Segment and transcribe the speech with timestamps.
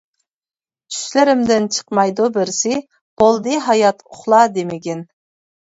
[0.95, 2.81] چۈشلىرىمدىن چىقمايدۇ بىرسى،
[3.25, 5.11] بولدى ھايات ئۇخلا دېمىگىن.